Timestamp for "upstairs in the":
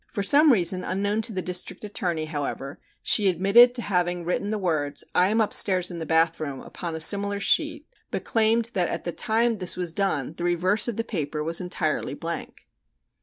5.39-6.07